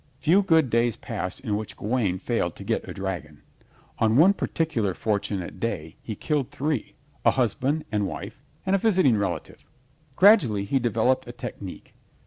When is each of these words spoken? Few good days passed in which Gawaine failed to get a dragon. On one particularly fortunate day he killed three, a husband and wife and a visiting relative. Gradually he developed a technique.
Few 0.17 0.41
good 0.41 0.71
days 0.71 0.95
passed 0.97 1.41
in 1.41 1.55
which 1.55 1.77
Gawaine 1.77 2.17
failed 2.17 2.55
to 2.55 2.63
get 2.63 2.87
a 2.89 2.93
dragon. 2.95 3.43
On 3.99 4.15
one 4.17 4.33
particularly 4.33 4.95
fortunate 4.95 5.59
day 5.59 5.95
he 6.01 6.15
killed 6.15 6.49
three, 6.49 6.95
a 7.23 7.29
husband 7.29 7.85
and 7.91 8.07
wife 8.07 8.41
and 8.65 8.75
a 8.75 8.79
visiting 8.79 9.15
relative. 9.15 9.63
Gradually 10.15 10.65
he 10.65 10.79
developed 10.79 11.27
a 11.27 11.31
technique. 11.31 11.93